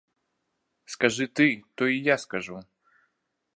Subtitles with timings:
[0.93, 1.47] Скажы ты,
[1.81, 2.57] то і я скажу!